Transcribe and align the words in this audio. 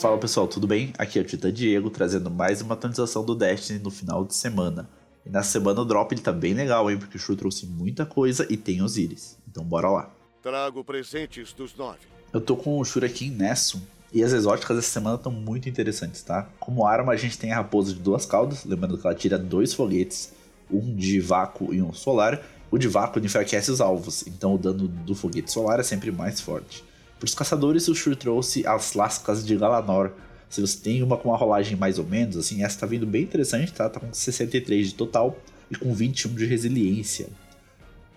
Fala 0.00 0.16
pessoal, 0.16 0.48
tudo 0.48 0.66
bem? 0.66 0.94
Aqui 0.96 1.18
é 1.18 1.22
o 1.22 1.24
Tita 1.26 1.52
Diego 1.52 1.90
trazendo 1.90 2.30
mais 2.30 2.62
uma 2.62 2.72
atualização 2.72 3.22
do 3.22 3.34
Destiny 3.34 3.78
no 3.80 3.90
final 3.90 4.24
de 4.24 4.34
semana. 4.34 4.88
E 5.26 5.28
na 5.28 5.42
semana 5.42 5.82
o 5.82 5.84
drop 5.84 6.14
ele 6.14 6.22
tá 6.22 6.32
bem 6.32 6.54
legal, 6.54 6.90
hein? 6.90 6.98
Porque 6.98 7.18
o 7.18 7.20
Shu 7.20 7.36
trouxe 7.36 7.66
muita 7.66 8.06
coisa 8.06 8.46
e 8.48 8.56
tem 8.56 8.80
Osiris. 8.80 9.36
Então 9.46 9.62
bora 9.62 9.90
lá. 9.90 10.10
Trago 10.42 10.82
presentes 10.82 11.52
dos 11.52 11.76
nove. 11.76 11.98
Eu 12.32 12.40
tô 12.40 12.56
com 12.56 12.78
o 12.78 12.84
Shurakin 12.84 13.30
Nessun. 13.30 13.82
E 14.10 14.24
as 14.24 14.32
exóticas 14.32 14.76
dessa 14.76 14.90
semana 14.90 15.16
estão 15.16 15.30
muito 15.30 15.68
interessantes, 15.68 16.22
tá? 16.22 16.48
Como 16.58 16.86
arma 16.86 17.12
a 17.12 17.16
gente 17.16 17.38
tem 17.38 17.52
a 17.52 17.56
raposa 17.56 17.92
de 17.92 18.00
duas 18.00 18.24
caudas, 18.24 18.64
lembrando 18.64 18.96
que 18.96 19.06
ela 19.06 19.14
tira 19.14 19.38
dois 19.38 19.74
foguetes, 19.74 20.32
um 20.72 20.94
de 20.94 21.20
vácuo 21.20 21.74
e 21.74 21.82
um 21.82 21.92
solar. 21.92 22.42
O 22.70 22.78
de 22.78 22.86
vácuo 22.88 23.18
enfraquece 23.18 23.70
os 23.70 23.80
alvos, 23.80 24.24
então 24.26 24.54
o 24.54 24.58
dano 24.58 24.86
do 24.86 25.14
foguete 25.14 25.50
solar 25.50 25.80
é 25.80 25.82
sempre 25.82 26.12
mais 26.12 26.40
forte. 26.40 26.84
Para 27.18 27.26
os 27.26 27.34
caçadores, 27.34 27.88
o 27.88 27.94
Shur 27.94 28.16
trouxe 28.16 28.66
as 28.66 28.94
lascas 28.94 29.44
de 29.44 29.56
Galanor. 29.56 30.12
Se 30.48 30.60
você 30.60 30.78
tem 30.78 31.02
uma 31.02 31.16
com 31.16 31.28
uma 31.28 31.36
rolagem 31.36 31.76
mais 31.76 31.98
ou 31.98 32.04
menos, 32.06 32.36
assim, 32.36 32.64
essa 32.64 32.80
tá 32.80 32.86
vindo 32.86 33.06
bem 33.06 33.22
interessante, 33.22 33.72
tá? 33.72 33.88
Tá 33.88 34.00
com 34.00 34.12
63 34.12 34.88
de 34.88 34.94
total 34.94 35.36
e 35.70 35.76
com 35.76 35.92
21 35.92 36.34
de 36.34 36.46
resiliência. 36.46 37.28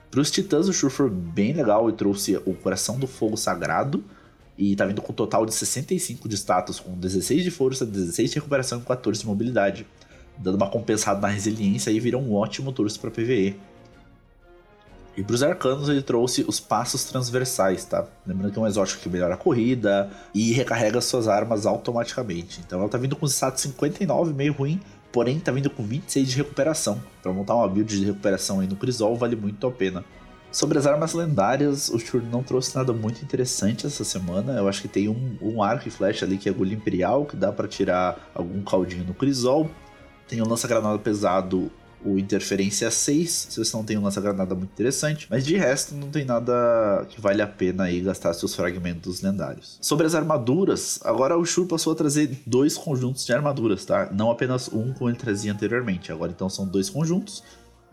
Para 0.10 0.22
os 0.22 0.32
titãs, 0.32 0.70
o 0.70 0.74
Shur 0.74 0.90
foi 0.90 1.10
bem 1.10 1.54
legal 1.54 1.90
e 1.90 1.94
trouxe 1.94 2.38
o 2.46 2.54
Coração 2.54 3.00
do 3.00 3.08
Fogo 3.08 3.36
Sagrado. 3.36 4.04
E 4.58 4.76
tá 4.76 4.86
vindo 4.86 5.02
com 5.02 5.12
um 5.12 5.16
total 5.16 5.46
de 5.46 5.54
65 5.54 6.30
de 6.30 6.36
status, 6.36 6.80
com 6.80 6.94
16 6.94 7.44
de 7.44 7.50
força, 7.50 7.86
16 7.86 8.30
de 8.30 8.36
recuperação 8.36 8.80
e 8.80 8.84
14 8.84 9.22
de 9.22 9.26
mobilidade. 9.26 9.88
Dando 10.38 10.56
uma 10.56 10.70
compensada 10.70 11.20
na 11.20 11.28
resiliência 11.28 11.92
e 11.92 12.00
vira 12.00 12.18
um 12.18 12.34
ótimo 12.34 12.72
torso 12.72 13.00
para 13.00 13.12
PvE. 13.12 13.56
E 15.16 15.22
para 15.22 15.36
os 15.36 15.44
arcanos 15.44 15.90
ele 15.90 16.02
trouxe 16.02 16.44
os 16.48 16.60
passos 16.60 17.04
transversais, 17.04 17.86
tá? 17.86 18.06
Lembrando 18.26 18.52
que 18.52 18.58
é 18.58 18.62
um 18.62 18.68
exótico 18.68 19.02
que 19.02 19.10
melhora 19.10 19.36
a 19.36 19.38
corrida 19.38 20.10
e 20.34 20.52
recarrega 20.54 21.00
suas 21.02 21.28
armas 21.28 21.68
automaticamente. 21.68 22.62
Então 22.66 22.80
ela 22.80 22.90
tá 22.90 22.98
vindo 22.98 23.16
com 23.16 23.28
status 23.28 23.62
59, 23.62 24.34
meio 24.34 24.54
ruim, 24.54 24.82
porém 25.12 25.40
tá 25.40 25.52
vindo 25.52 25.70
com 25.70 25.84
26 25.84 26.28
de 26.28 26.38
recuperação. 26.38 27.00
Para 27.22 27.32
montar 27.32 27.56
uma 27.56 27.68
build 27.68 27.96
de 27.96 28.06
recuperação 28.06 28.60
aí 28.60 28.68
no 28.68 28.76
Crisol 28.76 29.16
vale 29.16 29.36
muito 29.36 29.68
a 29.68 29.72
pena. 29.72 30.04
Sobre 30.52 30.78
as 30.78 30.86
armas 30.86 31.14
lendárias, 31.14 31.90
o 31.90 31.98
Shur 31.98 32.22
não 32.22 32.44
trouxe 32.44 32.76
nada 32.76 32.94
muito 32.94 33.24
interessante 33.24 33.88
essa 33.88 34.04
semana. 34.04 34.54
Eu 34.54 34.68
acho 34.68 34.82
que 34.84 34.88
tem 34.88 35.10
um, 35.10 35.38
um 35.42 35.64
arco 35.64 35.88
e 35.88 35.92
flecha 35.92 36.26
ali 36.26 36.38
que 36.38 36.48
é 36.48 36.52
agulha 36.52 36.74
imperial, 36.74 37.26
que 37.26 37.36
dá 37.36 37.52
para 37.52 37.68
tirar 37.68 38.32
algum 38.36 38.64
caldinho 38.64 39.04
no 39.04 39.14
Crisol. 39.16 39.70
Tem 40.34 40.42
o 40.42 40.50
lança-granada 40.50 40.98
pesado 40.98 41.72
o 42.04 42.18
Interferência 42.18 42.90
6, 42.90 43.50
se 43.52 43.64
você 43.64 43.78
não 43.78 43.84
tem 43.84 44.00
um 44.00 44.02
lança-granada 44.02 44.56
muito 44.56 44.72
interessante, 44.72 45.28
mas 45.30 45.46
de 45.46 45.56
resto 45.56 45.94
não 45.94 46.10
tem 46.10 46.26
nada 46.26 47.06
que 47.08 47.22
vale 47.22 47.40
a 47.40 47.46
pena 47.46 47.84
aí 47.84 48.02
gastar 48.02 48.34
seus 48.34 48.56
fragmentos 48.56 49.22
lendários. 49.22 49.78
Sobre 49.80 50.08
as 50.08 50.16
armaduras, 50.16 51.00
agora 51.04 51.38
o 51.38 51.46
Shur 51.46 51.68
passou 51.68 51.94
a 51.94 51.96
trazer 51.96 52.36
dois 52.48 52.76
conjuntos 52.76 53.24
de 53.28 53.32
armaduras, 53.32 53.86
tá? 53.86 54.10
Não 54.12 54.32
apenas 54.32 54.70
um 54.74 54.92
como 54.92 55.08
ele 55.08 55.20
trazia 55.20 55.54
anteriormente, 55.54 56.12
agora 56.12 56.32
então 56.32 56.50
são 56.50 56.68
dois 56.68 56.90
conjuntos. 56.90 57.44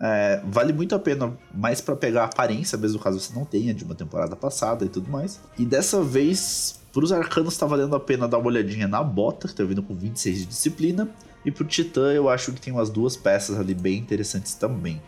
É, 0.00 0.41
vale 0.46 0.72
muito 0.72 0.94
a 0.94 0.98
pena 0.98 1.36
mais 1.55 1.83
para 1.83 1.94
pegar 1.94 2.22
a 2.22 2.24
aparência, 2.24 2.78
mesmo 2.78 2.98
caso 2.98 3.20
você 3.20 3.34
não 3.34 3.44
tenha 3.44 3.74
de 3.74 3.84
uma 3.84 3.94
temporada 3.94 4.34
passada 4.34 4.83
e 4.83 4.88
tudo 4.88 5.11
mais. 5.11 5.38
E 5.58 5.66
dessa 5.66 6.02
vez, 6.02 6.80
para 6.91 7.05
os 7.05 7.12
arcanos, 7.12 7.55
tá 7.58 7.66
valendo 7.66 7.94
a 7.94 8.00
pena 8.00 8.27
dar 8.27 8.38
uma 8.38 8.46
olhadinha 8.46 8.88
na 8.88 9.02
bota, 9.02 9.46
que 9.46 9.55
tá 9.55 9.62
vindo 9.62 9.83
com 9.83 9.94
26 9.94 10.38
de 10.38 10.46
disciplina 10.46 11.06
e 11.44 11.50
pro 11.50 11.64
Titã 11.64 12.12
eu 12.12 12.28
acho 12.28 12.52
que 12.52 12.60
tem 12.60 12.72
umas 12.72 12.91
duas 12.91 13.16
peças 13.16 13.58
ali 13.58 13.74
bem 13.74 13.98
interessantes 13.98 14.55
também. 14.55 15.00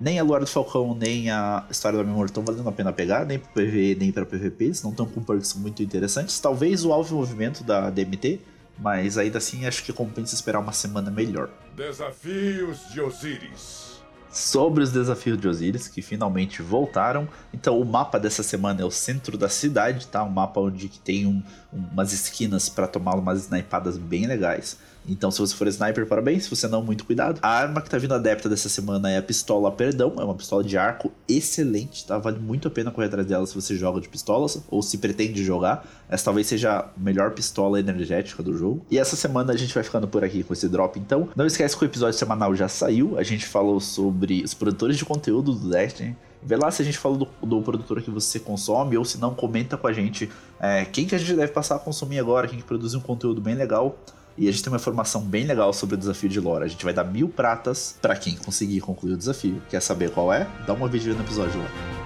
Nem 0.00 0.18
a 0.20 0.22
Luar 0.22 0.40
do 0.40 0.46
Falcão, 0.46 0.94
nem 0.94 1.28
a 1.28 1.66
História 1.68 1.98
da 1.98 2.04
Memória 2.04 2.28
estão 2.28 2.44
valendo 2.44 2.68
a 2.68 2.72
pena 2.72 2.92
pegar, 2.92 3.26
nem 3.26 3.38
pro 3.38 3.50
PvE, 3.52 3.96
nem 3.96 4.12
pra 4.12 4.24
PvP, 4.24 4.64
eles 4.66 4.82
não 4.82 4.92
estão 4.92 5.06
com 5.06 5.20
perks 5.20 5.54
muito 5.54 5.82
interessantes. 5.82 6.38
Talvez 6.38 6.84
o 6.84 6.92
alvo 6.92 7.16
movimento 7.16 7.64
da 7.64 7.90
DMT, 7.90 8.40
mas 8.78 9.18
ainda 9.18 9.38
assim 9.38 9.66
acho 9.66 9.82
que 9.82 9.92
compensa 9.92 10.36
esperar 10.36 10.60
uma 10.60 10.72
semana 10.72 11.10
melhor. 11.10 11.50
Desafios 11.74 12.78
de 12.92 13.00
Osiris 13.00 13.88
sobre 14.30 14.84
os 14.84 14.92
desafios 14.92 15.40
de 15.40 15.48
Osiris, 15.48 15.88
que 15.88 16.02
finalmente 16.02 16.62
voltaram. 16.62 17.28
Então 17.52 17.80
o 17.80 17.84
mapa 17.84 18.18
dessa 18.18 18.42
semana 18.42 18.82
é 18.82 18.84
o 18.84 18.90
centro 18.90 19.36
da 19.36 19.48
cidade, 19.48 20.06
tá? 20.06 20.22
Um 20.22 20.30
mapa 20.30 20.60
onde 20.60 20.88
tem 20.88 21.26
um, 21.26 21.42
umas 21.72 22.12
esquinas 22.12 22.68
para 22.68 22.86
tomar 22.86 23.14
umas 23.14 23.40
snipadas 23.40 23.96
bem 23.96 24.26
legais. 24.26 24.78
Então, 25.08 25.30
se 25.30 25.38
você 25.38 25.54
for 25.54 25.66
sniper, 25.68 26.06
parabéns. 26.06 26.44
Se 26.44 26.50
você 26.50 26.68
não, 26.68 26.82
muito 26.82 27.04
cuidado. 27.04 27.38
A 27.42 27.48
arma 27.48 27.80
que 27.80 27.88
tá 27.88 27.96
vindo 27.98 28.14
adepta 28.14 28.48
dessa 28.48 28.68
semana 28.68 29.10
é 29.10 29.18
a 29.18 29.22
pistola 29.22 29.70
Perdão. 29.72 30.14
É 30.18 30.24
uma 30.24 30.34
pistola 30.34 30.62
de 30.62 30.76
arco 30.76 31.10
excelente, 31.28 32.06
tá? 32.06 32.18
Vale 32.18 32.38
muito 32.38 32.68
a 32.68 32.70
pena 32.70 32.90
correr 32.90 33.06
atrás 33.06 33.26
dela 33.26 33.46
se 33.46 33.54
você 33.54 33.76
joga 33.76 34.00
de 34.00 34.08
pistolas 34.08 34.62
ou 34.70 34.82
se 34.82 34.98
pretende 34.98 35.42
jogar. 35.44 35.86
Essa 36.08 36.26
talvez 36.26 36.46
seja 36.46 36.78
a 36.78 36.88
melhor 36.96 37.32
pistola 37.32 37.80
energética 37.80 38.42
do 38.42 38.56
jogo. 38.56 38.84
E 38.90 38.98
essa 38.98 39.16
semana 39.16 39.52
a 39.52 39.56
gente 39.56 39.74
vai 39.74 39.82
ficando 39.82 40.06
por 40.06 40.22
aqui 40.22 40.42
com 40.42 40.52
esse 40.52 40.68
drop, 40.68 40.98
então. 40.98 41.28
Não 41.34 41.46
esquece 41.46 41.76
que 41.76 41.84
o 41.84 41.86
episódio 41.86 42.18
semanal 42.18 42.54
já 42.54 42.68
saiu. 42.68 43.18
A 43.18 43.22
gente 43.22 43.46
falou 43.46 43.80
sobre 43.80 44.42
os 44.42 44.54
produtores 44.54 44.96
de 44.96 45.04
conteúdo 45.04 45.52
do 45.52 45.70
Destiny. 45.70 46.16
Vê 46.42 46.56
lá 46.56 46.70
se 46.70 46.82
a 46.82 46.84
gente 46.84 46.98
falou 46.98 47.18
do, 47.18 47.46
do, 47.46 47.62
produtor 47.62 48.00
que 48.00 48.10
você 48.10 48.38
consome, 48.38 48.96
ou 48.96 49.04
se 49.04 49.18
não, 49.18 49.34
comenta 49.34 49.76
com 49.76 49.86
a 49.88 49.92
gente 49.92 50.30
é, 50.60 50.84
quem 50.84 51.04
que 51.04 51.14
a 51.14 51.18
gente 51.18 51.34
deve 51.34 51.52
passar 51.52 51.76
a 51.76 51.78
consumir 51.78 52.18
agora, 52.18 52.46
quem 52.46 52.58
que 52.58 52.64
produz 52.64 52.94
um 52.94 53.00
conteúdo 53.00 53.40
bem 53.40 53.54
legal. 53.54 53.98
E 54.38 54.48
a 54.48 54.52
gente 54.52 54.62
tem 54.62 54.72
uma 54.72 54.78
informação 54.78 55.20
bem 55.20 55.44
legal 55.44 55.72
sobre 55.72 55.96
o 55.96 55.98
desafio 55.98 56.28
de 56.28 56.38
lore. 56.38 56.64
A 56.64 56.68
gente 56.68 56.84
vai 56.84 56.94
dar 56.94 57.04
mil 57.04 57.28
pratas 57.28 57.96
para 58.00 58.14
quem 58.14 58.36
conseguir 58.36 58.80
concluir 58.80 59.14
o 59.14 59.16
desafio. 59.16 59.60
Quer 59.68 59.80
saber 59.80 60.10
qual 60.10 60.32
é? 60.32 60.46
Dá 60.66 60.72
uma 60.72 60.86
vídeo 60.86 61.14
no 61.14 61.20
episódio 61.20 61.60
lá. 61.60 61.97